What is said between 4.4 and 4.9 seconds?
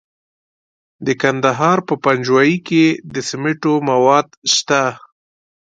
شته.